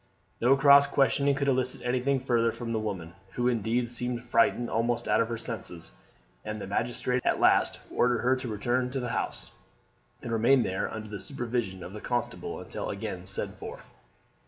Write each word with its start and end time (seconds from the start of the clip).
No 0.41 0.57
cross 0.57 0.87
questioning 0.87 1.35
could 1.35 1.47
elicit 1.47 1.83
anything 1.85 2.19
further 2.19 2.51
from 2.51 2.71
the 2.71 2.79
woman, 2.79 3.13
who 3.33 3.47
indeed 3.47 3.87
seemed 3.87 4.23
frightened 4.23 4.67
almost 4.67 5.07
out 5.07 5.21
of 5.21 5.27
her 5.29 5.37
senses, 5.37 5.91
and 6.43 6.59
the 6.59 6.65
magistrate 6.65 7.21
at 7.23 7.39
last 7.39 7.77
ordered 7.91 8.21
her 8.21 8.35
to 8.37 8.47
return 8.47 8.89
to 8.89 8.99
the 8.99 9.09
house 9.09 9.51
and 10.23 10.31
remain 10.31 10.63
there 10.63 10.91
under 10.91 11.07
the 11.09 11.19
supervision 11.19 11.83
of 11.83 11.93
the 11.93 12.01
constable 12.01 12.59
until 12.59 12.89
again 12.89 13.27
sent 13.27 13.59
for. 13.59 13.81